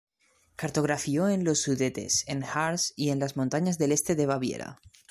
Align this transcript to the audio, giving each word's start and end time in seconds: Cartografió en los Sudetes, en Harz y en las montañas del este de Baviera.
Cartografió 0.55 1.29
en 1.29 1.43
los 1.43 1.59
Sudetes, 1.61 2.23
en 2.27 2.43
Harz 2.43 2.91
y 2.95 3.11
en 3.11 3.19
las 3.19 3.37
montañas 3.37 3.77
del 3.77 3.91
este 3.91 4.15
de 4.15 4.25
Baviera. 4.25 4.79